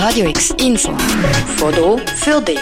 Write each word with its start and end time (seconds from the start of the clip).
Radio 0.00 0.28
X 0.28 0.50
Info. 0.64 0.96
Foto 1.56 1.98
für 1.98 2.40
dich. 2.40 2.60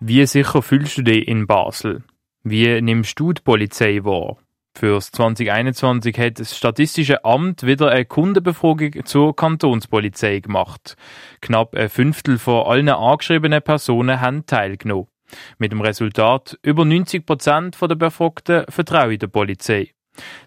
Wie 0.00 0.24
sicher 0.24 0.62
fühlst 0.62 0.96
du 0.96 1.02
dich 1.02 1.28
in 1.28 1.46
Basel? 1.46 2.04
Wie 2.42 2.80
nimmst 2.80 3.20
du 3.20 3.34
die 3.34 3.42
Polizei 3.42 4.02
wahr? 4.02 4.38
Fürs 4.74 5.10
2021 5.10 6.18
hat 6.18 6.40
das 6.40 6.56
Statistische 6.56 7.22
Amt 7.22 7.66
wieder 7.66 7.90
eine 7.90 8.06
Kundenbefragung 8.06 9.04
zur 9.04 9.36
Kantonspolizei 9.36 10.40
gemacht. 10.40 10.96
Knapp 11.42 11.74
ein 11.74 11.90
Fünftel 11.90 12.38
von 12.38 12.66
allen 12.66 12.88
angeschriebenen 12.88 13.60
Personen 13.60 14.22
haben 14.22 14.46
teilgenommen. 14.46 15.08
Mit 15.58 15.72
dem 15.72 15.82
Resultat, 15.82 16.58
über 16.62 16.86
90 16.86 17.26
Prozent 17.26 17.76
der 17.78 17.94
Befragten 17.94 18.64
vertrauen 18.70 19.18
der 19.18 19.26
Polizei. 19.26 19.92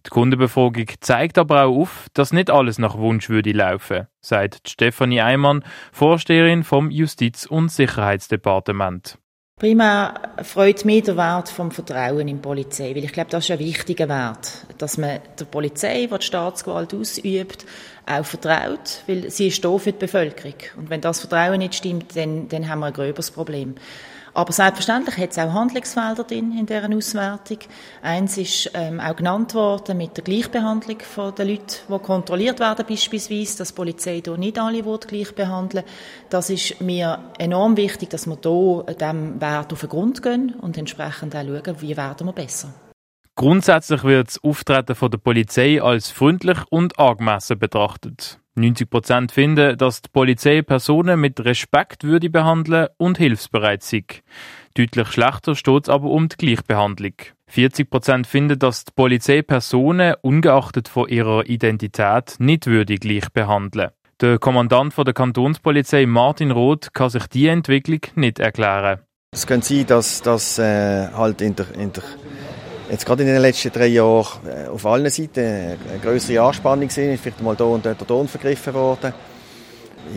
Die 0.05 0.09
Kundenbefragung 0.09 0.85
zeigt 0.99 1.37
aber 1.37 1.65
auch 1.65 1.75
auf, 1.81 2.07
dass 2.13 2.33
nicht 2.33 2.49
alles 2.49 2.77
nach 2.77 2.97
Wunsch 2.97 3.29
würde 3.29 3.51
laufen, 3.51 4.07
sagt 4.21 4.69
Stefanie 4.69 5.21
Eimann, 5.21 5.63
Vorsteherin 5.91 6.63
vom 6.63 6.89
Justiz- 6.91 7.45
und 7.45 7.71
Sicherheitsdepartement. 7.71 9.17
Primär 9.57 10.13
freut 10.43 10.83
mich 10.83 11.03
der 11.03 11.15
Wert 11.15 11.47
vom 11.47 11.71
Vertrauen 11.71 12.27
in 12.27 12.35
die 12.35 12.41
Polizei, 12.41 12.93
weil 12.93 13.05
ich 13.05 13.13
glaube, 13.13 13.29
das 13.29 13.45
ist 13.45 13.51
ein 13.51 13.59
wichtiger 13.59 14.09
Wert, 14.09 14.65
dass 14.77 14.97
man 14.97 15.21
der 15.39 15.45
Polizei, 15.45 16.07
die 16.11 16.17
die 16.17 16.25
Staatsgewalt 16.25 16.93
ausübt, 16.93 17.65
auch 18.05 18.25
vertraut, 18.25 19.03
weil 19.07 19.31
sie 19.31 19.47
ist 19.47 19.63
da 19.63 19.77
für 19.77 19.93
die 19.93 19.99
Bevölkerung. 19.99 20.55
Und 20.75 20.89
wenn 20.89 20.99
das 20.99 21.21
Vertrauen 21.21 21.59
nicht 21.59 21.75
stimmt, 21.75 22.17
dann, 22.17 22.49
dann 22.49 22.67
haben 22.67 22.79
wir 22.79 22.87
ein 22.87 22.93
gröberes 22.93 23.31
Problem. 23.31 23.75
Aber 24.35 24.51
selbstverständlich 24.51 25.17
hat 25.17 25.31
es 25.31 25.37
auch 25.37 25.53
Handlungsfelder 25.53 26.25
drin 26.25 26.51
in 26.59 26.65
dieser 26.65 26.93
Auswertung. 26.93 27.59
Eins 28.01 28.37
ist 28.37 28.69
ähm, 28.73 28.99
auch 28.99 29.15
genannt 29.15 29.55
worden 29.55 29.97
mit 29.97 30.17
der 30.17 30.25
Gleichbehandlung 30.25 30.99
von 30.99 31.33
den 31.33 31.47
Leuten, 31.47 31.75
die 31.87 31.99
kontrolliert 31.99 32.59
werden 32.59 32.85
beispielsweise, 32.85 33.59
dass 33.59 33.69
die 33.69 33.75
Polizei 33.75 34.21
hier 34.21 34.37
nicht 34.37 34.59
alle 34.59 34.83
gleich 34.83 35.33
behandeln 35.33 35.85
Das 36.29 36.49
ist 36.49 36.81
mir 36.81 37.17
enorm 37.39 37.77
wichtig, 37.77 38.09
dass 38.09 38.27
wir 38.27 38.37
hier 38.43 38.93
dem 38.95 39.39
Wert 39.39 39.71
auf 39.71 39.79
den 39.79 39.89
Grund 39.89 40.21
gehen 40.21 40.53
und 40.59 40.77
entsprechend 40.77 41.33
auch 41.33 41.41
schauen, 41.41 41.81
wie 41.81 41.95
werden 41.95 42.27
wir 42.27 42.33
besser. 42.33 42.73
Grundsätzlich 43.35 44.03
wird 44.03 44.27
das 44.27 44.43
Auftreten 44.43 44.95
von 44.95 45.11
der 45.11 45.17
Polizei 45.17 45.81
als 45.81 46.11
freundlich 46.11 46.57
und 46.69 46.99
angemessen 46.99 47.57
betrachtet. 47.57 48.39
90 48.55 48.89
Prozent 48.89 49.31
finden, 49.31 49.77
dass 49.77 50.01
die 50.01 50.09
Polizei 50.09 50.61
Personen 50.61 51.19
mit 51.19 51.43
Respekt 51.43 52.03
würde 52.03 52.29
behandeln 52.29 52.87
und 52.97 53.17
hilfsbereit 53.17 53.83
sei. 53.83 54.05
Deutlich 54.75 55.07
schlechter 55.07 55.55
steht 55.55 55.83
es 55.83 55.89
aber 55.89 56.09
um 56.09 56.29
die 56.29 56.37
Gleichbehandlung. 56.37 57.13
40 57.47 57.89
Prozent 57.89 58.27
finden, 58.27 58.57
dass 58.59 58.85
die 58.85 58.91
Polizei 58.95 59.41
Personen, 59.41 60.15
ungeachtet 60.21 60.87
von 60.87 61.07
ihrer 61.07 61.45
Identität, 61.47 62.35
nicht 62.39 62.65
würde 62.65 62.95
gleich 62.95 63.29
behandeln. 63.29 63.91
Der 64.21 64.39
Kommandant 64.39 64.93
von 64.93 65.05
der 65.05 65.13
Kantonspolizei 65.13 66.05
Martin 66.05 66.51
Roth 66.51 66.93
kann 66.93 67.09
sich 67.09 67.27
diese 67.27 67.49
Entwicklung 67.49 67.99
nicht 68.15 68.39
erklären. 68.39 68.99
Es 69.33 69.45
könnte 69.45 69.67
sein, 69.67 69.85
dass 69.85 70.21
das 70.21 70.57
äh, 70.59 71.09
halt 71.09 71.41
in 71.41 71.55
der, 71.57 71.65
in 71.75 71.91
der 71.91 72.03
jetzt 72.89 73.05
gerade 73.05 73.23
in 73.23 73.29
den 73.29 73.41
letzten 73.41 73.71
drei 73.71 73.87
Jahren 73.87 74.27
äh, 74.47 74.67
auf 74.67 74.85
allen 74.85 75.09
Seiten 75.09 75.39
eine 75.39 75.99
größere 76.01 76.41
Anspannung 76.41 76.89
sind, 76.89 77.19
vielleicht 77.19 77.41
mal 77.41 77.55
da 77.55 77.65
und 77.65 77.85
dort 77.85 78.07
Ton 78.07 78.27
vergriffen 78.27 78.73
worden. 78.73 79.13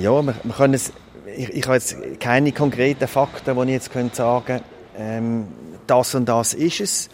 Ja, 0.01 0.23
wir, 0.23 0.35
wir 0.43 0.55
können 0.55 0.75
es, 0.75 0.93
ich, 1.37 1.51
ich 1.51 1.65
habe 1.65 1.75
jetzt 1.75 1.97
keine 2.21 2.53
konkreten 2.53 3.09
Fakten, 3.09 3.57
die 3.57 3.63
ich 3.63 3.69
jetzt 3.71 3.93
könnte 3.93 4.63
ähm, 4.99 5.49
das 5.87 6.15
und 6.15 6.29
das 6.29 6.55
ist 6.55 6.81
es. 6.81 7.09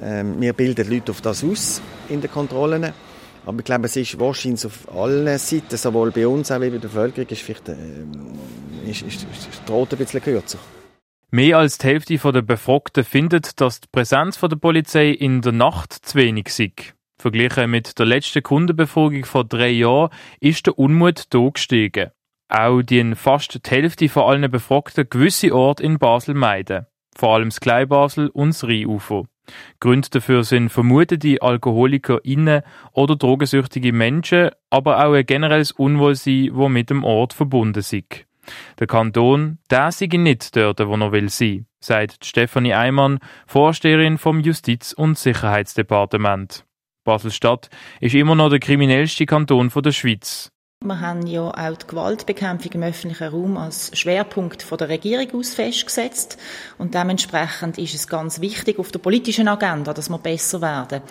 Ähm, 0.00 0.40
wir 0.40 0.52
bilden 0.52 0.88
Leute 0.88 1.12
auf 1.12 1.20
das 1.20 1.44
aus 1.44 1.80
in 2.08 2.20
den 2.20 2.30
Kontrollen. 2.30 2.92
Aber 3.44 3.58
ich 3.58 3.64
glaube, 3.64 3.86
es 3.86 3.96
ist 3.96 4.18
wahrscheinlich 4.20 4.64
auf 4.64 4.94
allen 4.94 5.38
Seiten, 5.38 5.76
sowohl 5.76 6.12
bei 6.12 6.26
uns 6.26 6.50
als 6.50 6.58
auch 6.58 6.64
bei 6.64 6.70
der 6.70 6.78
Bevölkerung, 6.78 7.28
ist 7.28 7.42
vielleicht, 7.42 7.68
ähm, 7.68 8.12
ist, 8.86 9.02
ist, 9.02 9.26
ist, 9.32 9.48
ist 9.48 9.68
droht 9.68 9.92
ein 9.92 9.98
bisschen 9.98 10.22
kürzer. 10.22 10.58
Mehr 11.34 11.56
als 11.56 11.78
die 11.78 11.86
Hälfte 11.86 12.18
der 12.30 12.42
Befragten 12.42 13.04
findet, 13.04 13.58
dass 13.58 13.80
die 13.80 13.88
Präsenz 13.90 14.38
der 14.38 14.48
Polizei 14.48 15.08
in 15.08 15.40
der 15.40 15.52
Nacht 15.52 15.94
zu 15.94 16.18
wenig 16.18 16.50
sei. 16.50 16.72
Verglichen 17.18 17.70
mit 17.70 17.98
der 17.98 18.04
letzten 18.04 18.42
Kundenbefragung 18.42 19.24
vor 19.24 19.44
drei 19.44 19.70
Jahren 19.70 20.10
ist 20.40 20.66
der 20.66 20.78
Unmut 20.78 21.28
hier. 21.32 22.12
Auch 22.50 22.82
die 22.82 23.14
fast 23.14 23.66
die 23.66 23.70
Hälfte 23.70 24.10
von 24.10 24.24
allen 24.24 24.50
Befragten 24.50 25.08
gewisse 25.08 25.54
Orte 25.54 25.82
in 25.82 25.98
Basel 25.98 26.34
meiden. 26.34 26.84
Vor 27.16 27.34
allem 27.34 27.48
das 27.48 27.60
Kleinbasel 27.60 28.28
und 28.28 28.50
das 28.50 28.64
Rheinufer. 28.64 29.24
Gründe 29.80 30.10
dafür 30.10 30.44
sind 30.44 30.68
vermutete 30.68 31.40
AlkoholikerInnen 31.40 32.60
oder 32.92 33.16
drogensüchtige 33.16 33.94
Menschen, 33.94 34.50
aber 34.68 35.02
auch 35.02 35.14
ein 35.14 35.24
generelles 35.24 35.72
Unwohlsein, 35.72 36.50
das 36.54 36.68
mit 36.68 36.90
dem 36.90 37.04
Ort 37.04 37.32
verbunden 37.32 37.78
ist. 37.78 38.26
Der 38.78 38.86
Kanton, 38.86 39.58
der 39.70 39.92
sei 39.92 40.06
nicht 40.06 40.54
dort, 40.56 40.80
wo 40.80 40.94
er 40.94 41.12
will 41.12 41.28
sein, 41.28 41.66
sagt 41.80 42.24
Stefanie 42.24 42.74
Eimann, 42.74 43.18
Vorsteherin 43.46 44.18
vom 44.18 44.40
Justiz- 44.40 44.92
und 44.92 45.18
Sicherheitsdepartement. 45.18 46.64
Basel-Stadt 47.04 47.68
ist 48.00 48.14
immer 48.14 48.34
noch 48.34 48.50
der 48.50 48.60
kriminellste 48.60 49.26
Kanton 49.26 49.70
der 49.74 49.92
Schweiz. 49.92 50.51
Wir 50.84 51.00
haben 51.00 51.26
ja 51.28 51.42
auch 51.42 51.76
die 51.76 51.86
Gewaltbekämpfung 51.86 52.72
im 52.72 52.82
öffentlichen 52.82 53.28
Raum 53.28 53.56
als 53.56 53.96
Schwerpunkt 53.96 54.62
von 54.62 54.78
der 54.78 54.88
Regierung 54.88 55.28
aus 55.38 55.54
festgesetzt. 55.54 56.38
Und 56.76 56.94
dementsprechend 56.94 57.78
ist 57.78 57.94
es 57.94 58.08
ganz 58.08 58.40
wichtig 58.40 58.80
auf 58.80 58.90
der 58.90 58.98
politischen 58.98 59.46
Agenda, 59.46 59.94
dass 59.94 60.08
wir 60.08 60.18
besser 60.18 60.60
werden. 60.60 61.02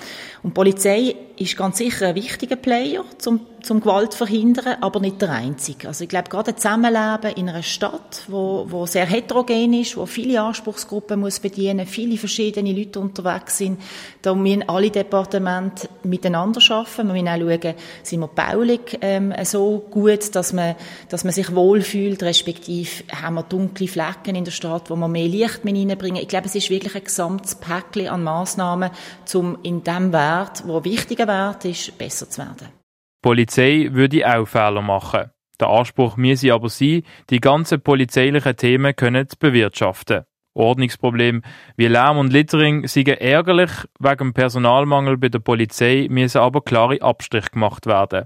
Und 0.44 0.50
die 0.50 0.56
Polizei 0.56 1.16
ist 1.38 1.58
ganz 1.58 1.78
sicher 1.78 2.08
ein 2.08 2.16
wichtiger 2.16 2.56
Player 2.56 3.04
zum, 3.18 3.42
zum 3.64 3.80
Gewalt 3.80 4.14
verhindern, 4.14 4.78
aber 4.82 5.00
nicht 5.00 5.22
der 5.22 5.32
einzige. 5.32 5.88
Also 5.88 6.04
ich 6.04 6.10
glaube, 6.10 6.30
gerade 6.30 6.52
ein 6.52 6.58
Zusammenleben 6.58 7.36
in 7.36 7.50
einer 7.50 7.64
Stadt, 7.64 8.24
wo, 8.28 8.66
wo 8.70 8.86
sehr 8.86 9.06
heterogen 9.06 9.74
ist, 9.74 9.98
wo 9.98 10.06
viele 10.06 10.42
Anspruchsgruppen 10.42 11.20
muss 11.20 11.40
bedienen, 11.40 11.88
viele 11.88 12.18
verschiedene 12.18 12.74
Leute 12.74 13.00
unterwegs 13.00 13.58
sind, 13.58 13.82
da 14.22 14.36
müssen 14.36 14.68
alle 14.68 14.92
Departemente 14.92 15.90
miteinander 16.04 16.62
arbeiten. 16.70 17.08
Wir 17.08 17.24
müssen 17.24 17.28
auch 17.28 17.60
schauen, 17.62 17.76
sind 18.04 18.20
wir 18.20 18.28
baulich 18.28 19.00
ähm, 19.02 19.34
so 19.44 19.61
gut, 19.70 20.36
dass 20.36 20.54
man, 20.54 20.76
dass 21.10 21.24
man 21.24 21.34
sich 21.34 21.54
wohlfühlt, 21.54 22.24
respektive 22.24 23.04
haben 23.22 23.36
wir 23.36 23.44
dunkle 23.44 23.88
Flecken 23.88 24.36
in 24.36 24.46
der 24.46 24.52
Stadt, 24.52 24.90
wo 24.90 24.96
wir 24.96 25.08
mehr 25.08 25.28
Licht 25.28 25.66
mit 25.66 25.76
reinbringen. 25.76 26.22
Ich 26.22 26.28
glaube, 26.28 26.48
es 26.48 26.56
ist 26.56 26.70
wirklich 26.70 26.96
ein 26.96 27.04
gesamtes 27.04 27.56
Päckchen 27.56 28.08
an 28.08 28.24
Massnahmen, 28.24 28.92
um 29.34 29.58
in 29.64 29.84
dem 29.84 30.14
Wert, 30.14 30.64
wo 30.66 30.84
wichtiger 30.84 31.28
Wert 31.28 31.66
ist, 31.66 31.98
besser 31.98 32.30
zu 32.30 32.42
werden. 32.42 32.68
Die 32.70 33.28
Polizei 33.28 33.90
würde 33.92 34.28
auch 34.28 34.46
Fehler 34.46 34.82
machen. 34.82 35.32
Der 35.60 35.70
Anspruch 35.70 36.18
müsse 36.18 36.54
aber 36.54 36.70
sein, 36.70 37.04
die 37.30 37.40
ganzen 37.40 37.82
polizeilichen 37.82 38.56
Themen 38.56 38.96
können 38.96 39.30
zu 39.30 39.38
bewirtschaften. 39.38 40.24
Ordnungsprobleme 40.54 41.42
wie 41.78 41.88
Lärm 41.88 42.18
und 42.18 42.34
Littering 42.34 42.88
seien 42.88 43.08
ärgerlich, 43.08 43.72
wegen 44.00 44.34
Personalmangel 44.34 45.18
bei 45.18 45.30
der 45.30 45.40
Polizei 45.40 46.08
müssen 46.10 46.40
aber 46.40 46.62
klare 46.62 47.02
Abstriche 47.02 47.52
gemacht 47.52 47.86
werden. 47.86 48.26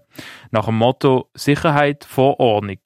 Nach 0.52 0.66
dem 0.66 0.78
Motto 0.78 1.30
Sicherheit 1.34 2.06
vor 2.06 2.40
Ordnung. 2.40 2.80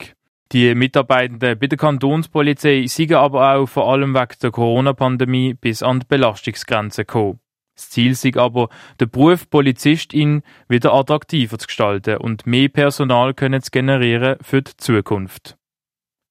Die 0.52 0.74
Mitarbeitenden 0.74 1.58
bei 1.58 1.66
der 1.68 1.78
Kantonspolizei 1.78 2.86
seien 2.86 3.14
aber 3.14 3.54
auch 3.54 3.66
vor 3.66 3.90
allem 3.90 4.14
wegen 4.14 4.34
der 4.42 4.50
Corona-Pandemie 4.50 5.54
bis 5.54 5.82
an 5.82 6.00
die 6.00 6.06
Belastungsgrenze 6.06 7.04
gekommen. 7.04 7.38
Das 7.76 7.88
Ziel 7.88 8.14
sei 8.14 8.32
aber, 8.34 8.68
den 9.00 9.08
Beruf 9.08 9.48
Polizistin 9.48 10.42
wieder 10.68 10.92
attraktiver 10.92 11.56
zu 11.58 11.66
gestalten 11.66 12.18
und 12.18 12.46
mehr 12.46 12.68
Personal 12.68 13.32
können 13.32 13.62
zu 13.62 13.70
generieren 13.70 14.36
für 14.42 14.60
die 14.60 14.76
Zukunft. 14.76 15.56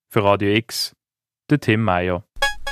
Für 0.10 0.24
Radio 0.24 0.54
X, 0.54 0.96
der 1.50 1.60
Tim 1.60 1.84
Meyer. 1.84 2.24